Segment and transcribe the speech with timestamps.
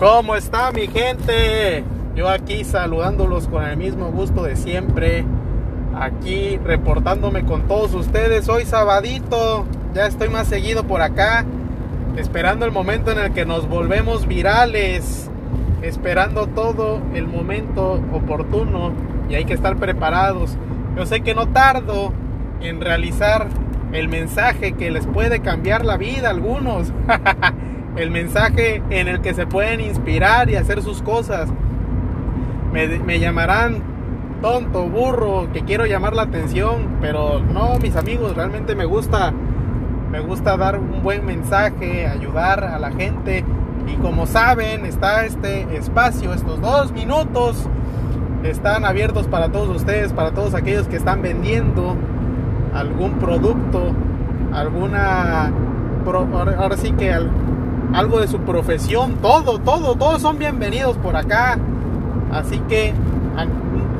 [0.00, 1.84] ¿Cómo está mi gente?
[2.16, 5.26] Yo aquí saludándolos con el mismo gusto de siempre.
[5.94, 8.48] Aquí reportándome con todos ustedes.
[8.48, 9.66] Hoy sabadito.
[9.92, 11.44] Ya estoy más seguido por acá.
[12.16, 15.30] Esperando el momento en el que nos volvemos virales.
[15.82, 18.92] Esperando todo el momento oportuno.
[19.28, 20.56] Y hay que estar preparados.
[20.96, 22.14] Yo sé que no tardo
[22.62, 23.48] en realizar
[23.92, 26.90] el mensaje que les puede cambiar la vida a algunos.
[27.96, 31.48] el mensaje en el que se pueden inspirar y hacer sus cosas.
[32.72, 33.82] Me, llamarán
[34.40, 39.32] tonto, burro, que quiero llamar la atención, pero no, mis amigos, realmente me gusta,
[40.10, 43.44] me gusta dar un buen mensaje, ayudar a la gente.
[43.86, 47.68] Y como saben, está este espacio, estos dos minutos,
[48.44, 51.96] están abiertos para todos ustedes, para todos aquellos que están vendiendo
[52.72, 53.92] algún producto,
[54.52, 55.52] alguna,
[56.06, 57.12] ahora sí que
[57.92, 61.58] algo de su profesión, todo, todo, todos son bienvenidos por acá.
[62.32, 62.94] Así que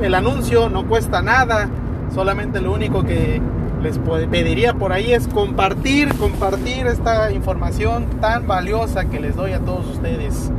[0.01, 1.69] el anuncio no cuesta nada,
[2.13, 3.41] solamente lo único que
[3.81, 9.59] les pediría por ahí es compartir, compartir esta información tan valiosa que les doy a
[9.59, 10.51] todos ustedes.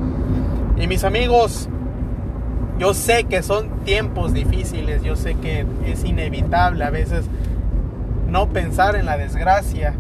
[0.76, 1.68] Y mis amigos,
[2.78, 7.24] yo sé que son tiempos difíciles, yo sé que es inevitable a veces
[8.28, 9.94] no pensar en la desgracia,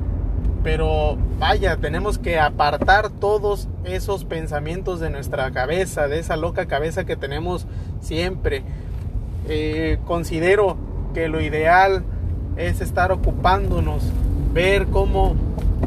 [0.64, 7.04] pero vaya, tenemos que apartar todos esos pensamientos de nuestra cabeza, de esa loca cabeza
[7.04, 7.66] que tenemos
[8.00, 8.62] siempre.
[9.48, 10.76] Eh, considero
[11.12, 12.04] que lo ideal
[12.56, 14.04] es estar ocupándonos,
[14.54, 15.34] ver cómo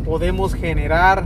[0.04, 1.24] podemos generar,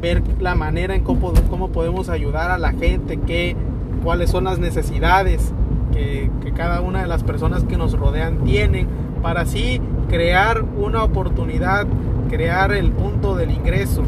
[0.00, 3.54] ver la manera en cómo, podemos ayudar a la gente, qué,
[4.02, 5.52] cuáles son las necesidades
[5.92, 8.88] que, que cada una de las personas que nos rodean tienen,
[9.22, 11.86] para así crear una oportunidad
[12.28, 14.02] crear el punto del ingreso.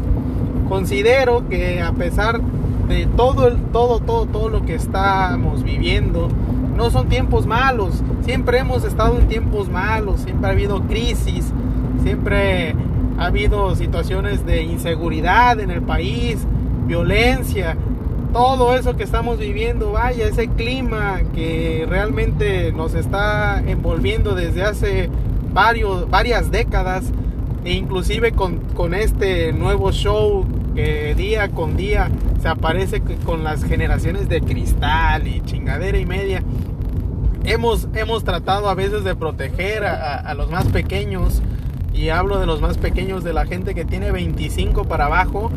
[0.67, 2.41] Considero que a pesar
[2.87, 6.29] de todo el todo todo todo lo que estamos viviendo,
[6.75, 8.03] no son tiempos malos.
[8.23, 11.51] Siempre hemos estado en tiempos malos, siempre ha habido crisis,
[12.03, 12.75] siempre
[13.17, 16.45] ha habido situaciones de inseguridad en el país,
[16.85, 17.75] violencia,
[18.33, 25.09] todo eso que estamos viviendo, vaya, ese clima que realmente nos está envolviendo desde hace
[25.53, 27.11] varios, varias décadas
[27.63, 30.45] e inclusive con, este nuevo show
[30.75, 32.09] que día con día
[32.41, 36.43] se aparece con las generaciones de cristal y chingadera y media.
[37.43, 41.41] Hemos, hemos tratado a veces de proteger a, los más pequeños
[41.93, 45.51] y hablo de los más pequeños de la gente que tiene 25 para abajo.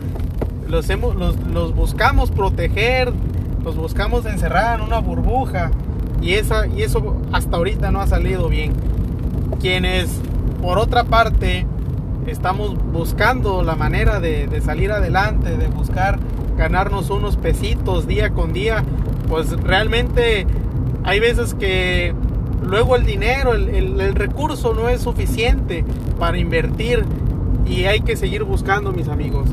[0.68, 3.12] Los, hemos, los, los buscamos proteger,
[3.64, 5.70] los buscamos encerrar en una burbuja
[6.22, 8.72] y, esa, y eso hasta ahorita no ha salido bien.
[9.60, 10.20] Quienes,
[10.62, 11.66] por otra parte,
[12.30, 16.18] estamos buscando la manera de, salir adelante, de buscar
[16.56, 18.84] ganarnos unos pesitos día con día,
[19.28, 20.46] pues realmente
[21.02, 22.14] hay veces que
[22.62, 25.84] luego el dinero, el, recurso no es suficiente
[26.18, 27.04] para invertir
[27.66, 29.48] y hay que seguir buscando, mis amigos.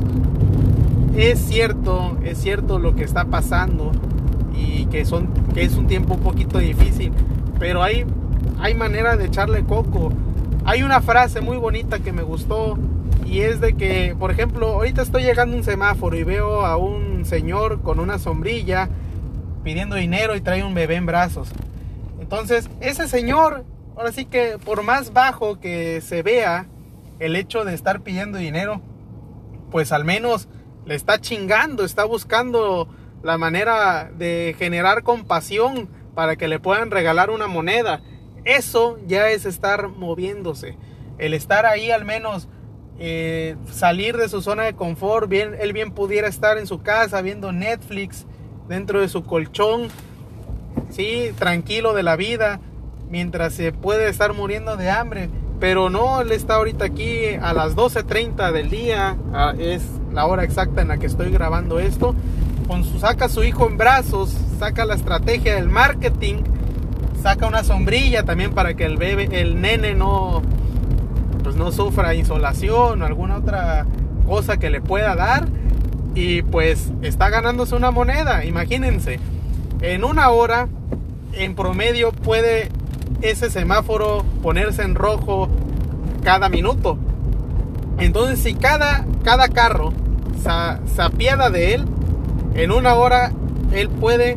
[1.16, 3.90] Es cierto, es cierto lo que está pasando
[4.54, 7.12] y que, son, que es un tiempo un poquito difícil,
[7.58, 8.04] pero hay,
[8.60, 10.12] hay manera de echarle coco
[10.68, 12.76] hay una frase muy bonita que me gustó
[13.24, 16.76] y es de que, por ejemplo, ahorita estoy llegando a un semáforo y veo a
[16.76, 18.90] un señor con una sombrilla
[19.64, 21.48] pidiendo dinero y trae un bebé en brazos.
[22.20, 23.64] Entonces, ese señor,
[23.96, 26.66] ahora sí que por más bajo que se vea
[27.18, 28.82] el hecho de estar pidiendo dinero,
[29.70, 30.48] pues al menos
[30.84, 32.90] le está chingando, está buscando
[33.22, 38.02] la manera de generar compasión para que le puedan regalar una moneda.
[38.48, 40.78] Eso ya es estar moviéndose.
[41.18, 42.48] El estar ahí al menos
[42.98, 45.28] eh, salir de su zona de confort.
[45.28, 48.24] Bien, él bien pudiera estar en su casa viendo Netflix
[48.66, 49.88] dentro de su colchón.
[50.88, 52.58] Sí, tranquilo de la vida.
[53.10, 55.28] Mientras se puede estar muriendo de hambre.
[55.60, 59.18] Pero no, él está ahorita aquí a las 12.30 del día.
[59.58, 62.14] es la hora exacta en la que estoy grabando esto.
[62.66, 64.34] Con su, saca a su hijo en brazos.
[64.58, 66.44] Saca la estrategia del marketing
[67.22, 70.42] saca una sombrilla también para que el bebé, el nene no,
[71.42, 73.86] pues no sufra insolación o alguna otra
[74.26, 75.48] cosa que le pueda dar.
[76.14, 79.20] Y pues está ganándose una moneda, imagínense.
[79.80, 80.68] En una hora,
[81.32, 82.70] en promedio, puede
[83.22, 85.48] ese semáforo ponerse en rojo
[86.24, 86.98] cada minuto.
[87.98, 89.92] Entonces, si cada, cada carro
[90.42, 91.84] se apiada de él,
[92.54, 93.32] en una hora
[93.72, 94.36] él puede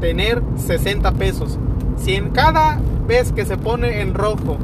[0.00, 1.58] tener 60 pesos.
[2.00, 4.56] Si en cada vez que se pone en rojo,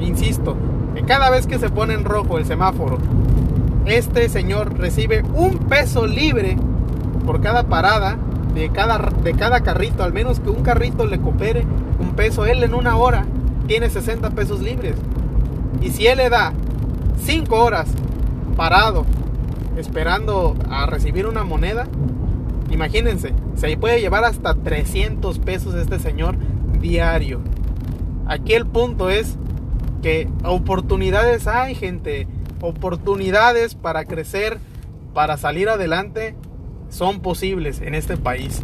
[0.00, 0.56] insisto,
[0.94, 2.98] en cada vez que se pone en rojo el semáforo,
[3.86, 6.56] este señor recibe un peso libre,
[7.24, 8.18] por cada parada
[8.54, 11.64] de cada, de cada carrito, al menos que un carrito le coopere
[11.98, 13.26] un peso, él en una hora
[13.66, 14.96] tiene 60 pesos libres.
[15.80, 16.52] Y si él le da
[17.24, 17.88] 5 horas
[18.56, 19.04] parado,
[19.76, 21.86] esperando a recibir una moneda,
[22.70, 26.36] imagínense, se puede llevar hasta 300 pesos este señor
[26.80, 27.40] diario.
[28.26, 29.36] Aquí el punto es
[30.02, 32.26] que oportunidades hay, gente.
[32.60, 34.58] Oportunidades para crecer,
[35.14, 36.34] para salir adelante,
[36.90, 38.62] son posibles en este país.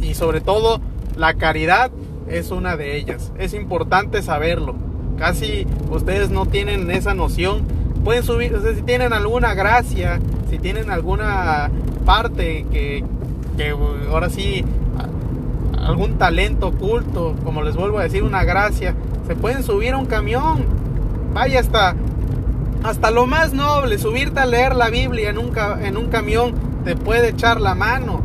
[0.00, 0.80] Y sobre todo,
[1.16, 1.90] la caridad
[2.28, 3.32] es una de ellas.
[3.38, 4.74] Es importante saberlo.
[5.18, 7.62] Casi ustedes no tienen esa noción.
[8.04, 10.20] Pueden subir, si tienen alguna gracia,
[10.50, 11.70] si tienen alguna
[12.04, 13.02] parte que,
[13.56, 13.70] que
[14.10, 14.64] ahora sí,
[15.78, 18.94] algún talento oculto, como les vuelvo a decir, una gracia,
[19.26, 20.66] se pueden subir a un camión.
[21.32, 21.94] Vaya hasta,
[22.82, 25.52] hasta lo más noble, subirte a leer la Biblia en un,
[25.82, 26.54] en un camión
[26.84, 28.20] te puede echar la mano.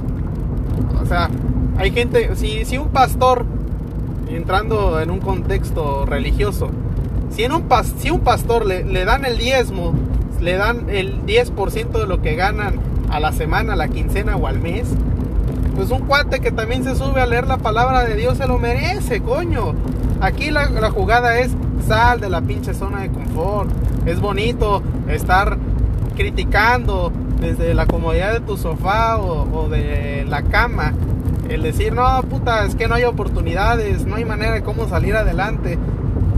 [1.02, 1.30] O sea,
[1.78, 3.46] hay gente, si, si un pastor,
[4.28, 6.70] entrando en un contexto religioso,
[7.32, 7.66] si, en un,
[8.00, 9.94] si un pastor le, le dan el diezmo,
[10.40, 12.80] le dan el 10% de lo que ganan
[13.10, 14.88] a la semana, a la quincena o al mes,
[15.80, 18.58] pues un cuate que también se sube a leer la palabra de Dios se lo
[18.58, 19.76] merece, coño.
[20.20, 21.52] Aquí la, jugada es
[21.88, 23.70] sal de la pinche zona de confort.
[24.06, 25.58] Es bonito estar
[26.18, 30.94] criticando desde la comodidad de tu sofá o, de la cama.
[31.48, 35.16] El decir, no, puta, es que no hay oportunidades, no hay manera de cómo salir
[35.16, 35.78] adelante.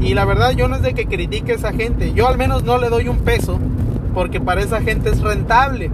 [0.01, 2.13] Y la verdad yo no es de que critique a esa gente.
[2.13, 3.59] Yo al menos no le doy un peso
[4.13, 5.91] porque para esa gente es rentable.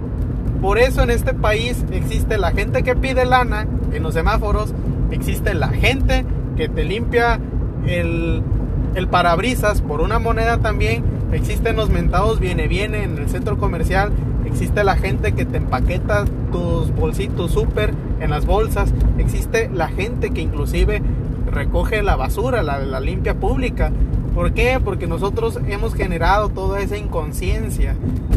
[0.60, 4.74] Por eso en este país existe la gente que pide lana en los semáforos,
[5.10, 6.24] existe la gente
[6.56, 7.38] que te limpia
[7.86, 8.42] el,
[9.10, 11.04] parabrisas por una moneda también.
[11.32, 14.10] Existen los mentados viene viene en el centro comercial.
[14.44, 18.92] Existe la gente que te empaqueta tus bolsitos súper en las bolsas.
[19.18, 21.02] Existe la gente que inclusive
[21.50, 23.92] recoge la basura, la, la limpia pública.
[24.34, 24.80] ¿Por qué?
[24.82, 27.96] Porque nosotros hemos generado toda esa inconsciencia.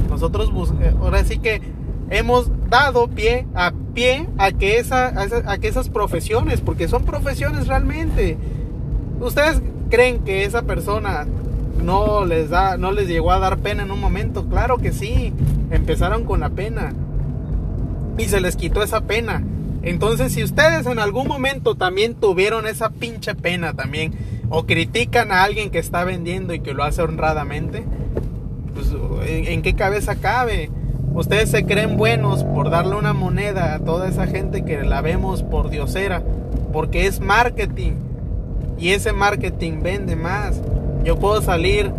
[0.10, 1.62] Nosotros, eh, ahora sí que
[2.10, 5.14] hemos dado pie a pie a que, esa,
[5.46, 8.38] a que esas profesiones, porque son profesiones realmente,
[9.22, 9.62] ¿Ustedes
[9.92, 11.28] creen que esa persona
[11.84, 14.48] no les da, no les llegó a dar pena en un momento?
[14.48, 15.32] Claro que sí.
[15.70, 16.94] Empezaron con la pena.
[18.18, 19.44] Y se les quitó esa pena.
[19.84, 24.14] Entonces, si ustedes en algún momento también tuvieron esa pinche pena también,
[24.50, 27.84] o critican a alguien que está vendiendo y que lo hace honradamente,
[28.74, 28.94] pues
[29.26, 30.70] ¿en, qué cabeza cabe?
[31.14, 35.42] Ustedes se creen buenos por darle una moneda a toda esa gente que la vemos
[35.44, 36.22] por diosera,
[36.72, 37.94] porque es marketing
[38.78, 40.62] y ese marketing vende más.
[41.04, 41.92] Yo puedo salir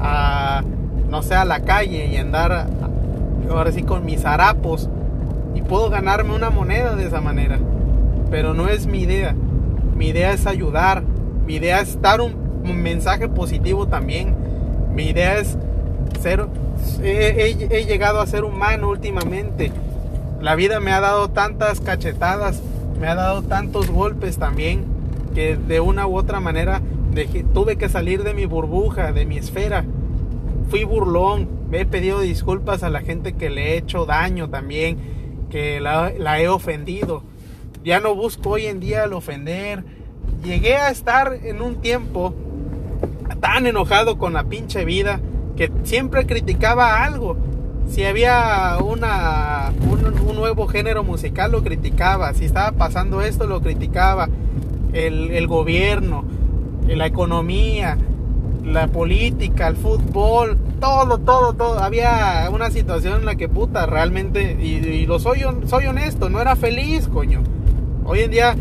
[0.00, 0.62] a,
[1.08, 2.66] no sé, a la calle y andar
[3.48, 4.88] ahora sí con mis harapos
[5.54, 7.58] y puedo ganarme una moneda de esa manera.
[8.30, 9.34] Pero no es mi idea.
[9.96, 11.02] Mi idea es ayudar.
[11.46, 14.34] Mi idea es dar un, mensaje positivo también.
[14.94, 15.58] Mi idea es
[16.20, 16.46] ser...
[17.02, 19.70] He, he llegado a ser humano últimamente.
[20.40, 22.62] La vida me ha dado tantas cachetadas,
[23.00, 24.84] me ha dado tantos golpes también
[25.34, 26.80] que de una u otra manera
[27.52, 29.84] tuve que salir de mi burbuja, de mi esfera.
[30.68, 34.98] Fui burlón, me he pedido disculpas a la gente que le he hecho daño también,
[35.54, 37.22] que la, he ofendido.
[37.84, 39.84] Ya no busco hoy en día el ofender.
[40.42, 42.34] Llegué a estar en un tiempo
[43.38, 45.20] tan enojado con la pinche vida
[45.56, 47.36] que siempre criticaba algo.
[47.88, 52.34] Si había una, un, un, nuevo género musical, lo criticaba.
[52.34, 54.28] Si estaba pasando esto, lo criticaba
[54.92, 56.24] el, gobierno,
[56.88, 57.96] la economía,
[58.64, 61.78] la política, el fútbol, todo, todo, todo.
[61.78, 66.56] Había una situación en la que puta, realmente, y, lo soy, soy honesto, no era
[66.56, 67.42] feliz, coño.
[68.04, 68.56] Hoy en día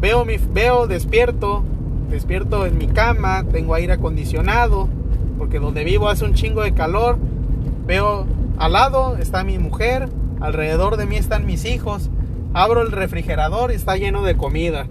[0.00, 1.62] veo, mi, veo despierto,
[2.10, 4.88] despierto en mi cama, tengo aire acondicionado,
[5.38, 7.18] porque donde vivo hace un chingo de calor.
[7.86, 8.26] Veo
[8.58, 10.08] al lado está mi mujer,
[10.40, 12.10] alrededor de mí están mis hijos.
[12.54, 14.86] Abro el refrigerador y está lleno de comida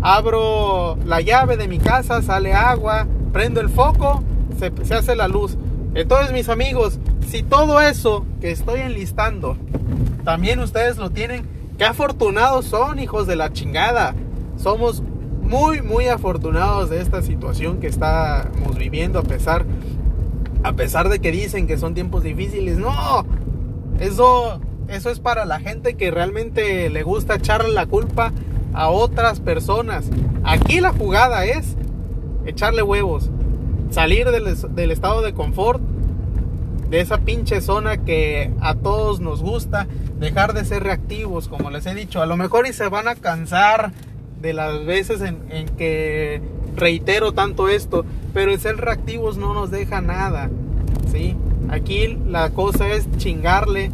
[0.00, 4.22] abro la llave de mi casa, sale agua, prendo el foco,
[4.58, 5.56] se, hace la luz.
[5.94, 9.56] Entonces mis amigos, si todo eso que estoy enlistando,
[10.24, 11.46] también ustedes lo tienen,
[11.78, 14.14] qué afortunados son hijos de la chingada.
[14.56, 15.02] Somos
[15.42, 19.64] muy, muy afortunados de esta situación que estamos viviendo a pesar,
[20.62, 22.76] a pesar de que dicen que son tiempos difíciles.
[22.76, 23.24] No,
[24.00, 28.32] eso, eso es para la gente que realmente le gusta echarle la culpa
[28.74, 30.10] a otras personas.
[30.44, 31.76] Aquí la jugada es
[32.48, 33.30] echarle huevos,
[33.90, 35.82] salir del, estado de confort
[36.90, 39.86] de esa pinche zona que a todos nos gusta,
[40.18, 42.22] dejar de ser reactivos, como les he dicho.
[42.22, 43.92] A lo mejor y se van a cansar
[44.40, 46.40] de las veces en, que
[46.74, 50.48] reitero tanto esto, pero el ser reactivos no nos deja nada,
[51.12, 51.36] ¿sí?
[51.68, 53.90] Aquí la cosa es chingarle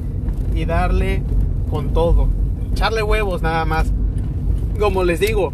[0.55, 1.23] y darle
[1.71, 2.29] con todo,
[2.73, 3.93] echarle huevos nada más.
[4.79, 5.53] Como les digo,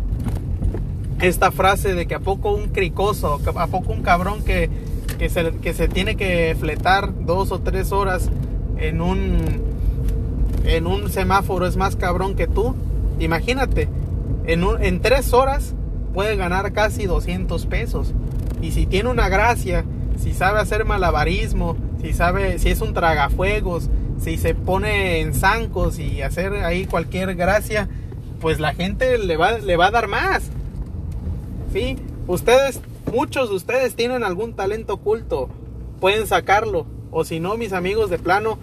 [1.20, 4.70] esta frase de que a poco un cricoso, a poco un cabrón que,
[5.18, 8.30] que, se, que se tiene que fletar dos o tres horas
[8.78, 9.62] en un,
[10.64, 12.74] en un semáforo es más cabrón que tú.
[13.18, 13.88] Imagínate,
[14.46, 15.74] en, un, en tres horas
[16.14, 18.14] puede ganar casi 200 pesos.
[18.62, 19.84] Y si tiene una gracia,
[20.18, 23.90] si sabe hacer malabarismo, si sabe, si es un tragafuegos,
[24.22, 27.88] si se pone en zancos y hacer ahí cualquier gracia,
[28.40, 30.50] pues la gente le va, le va a dar más.
[31.72, 31.96] ¿Sí?
[32.26, 32.80] Ustedes,
[33.12, 35.48] muchos de ustedes tienen algún talento oculto,
[36.00, 36.86] pueden sacarlo.
[37.10, 38.58] O si no, mis amigos de plano,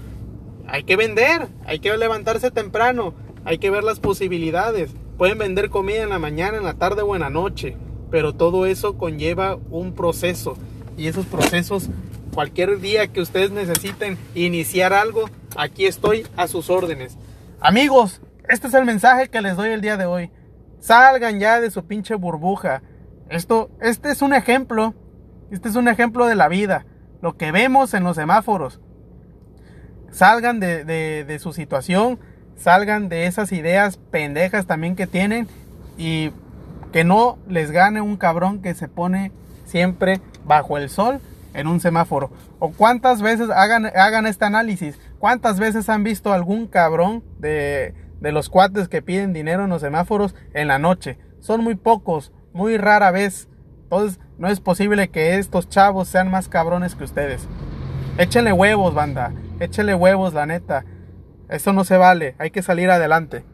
[0.67, 3.13] hay que vender, hay que levantarse temprano,
[3.45, 4.91] hay que ver las posibilidades.
[5.17, 7.75] Pueden vender comida en la mañana, en la tarde o en la noche,
[8.11, 10.57] pero todo eso conlleva un proceso
[10.97, 11.89] y esos procesos,
[12.33, 17.17] cualquier día que ustedes necesiten iniciar algo, aquí estoy a sus órdenes.
[17.61, 20.31] Amigos, este es el mensaje que les doy el día de hoy.
[20.79, 22.81] Salgan ya de su pinche burbuja.
[23.29, 24.93] Esto, este es un ejemplo,
[25.51, 26.85] este es un ejemplo de la vida,
[27.21, 28.79] lo que vemos en los semáforos.
[30.11, 32.19] Salgan de, de, de su situación,
[32.55, 35.47] salgan de esas ideas pendejas también que tienen
[35.97, 36.31] y
[36.91, 39.31] que no les gane un cabrón que se pone
[39.65, 41.19] siempre bajo el sol
[41.53, 42.31] en un semáforo.
[42.59, 48.31] O cuántas veces hagan, hagan este análisis, cuántas veces han visto algún cabrón de, de
[48.31, 51.17] los cuates que piden dinero en los semáforos en la noche.
[51.39, 53.47] Son muy pocos, muy rara vez.
[53.83, 57.47] Entonces no es posible que estos chavos sean más cabrones que ustedes.
[58.17, 59.31] Échenle huevos, banda.
[59.59, 60.83] Échenle huevos, la neta.
[61.49, 63.45] Eso no se vale, hay que salir adelante.